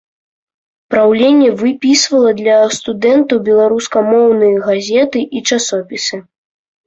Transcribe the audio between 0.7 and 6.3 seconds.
Праўленне выпісвала для студэнтаў беларускамоўныя газеты і часопісы.